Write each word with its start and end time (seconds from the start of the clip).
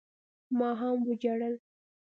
ما 0.57 0.69
هم 0.79 0.97
وجړل. 1.09 1.55